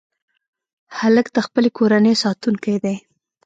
هلک 0.97 1.27
د 1.33 1.37
خپلې 1.45 1.69
کورنۍ 1.77 2.13
ساتونکی 2.23 2.75
دی. 2.83 2.95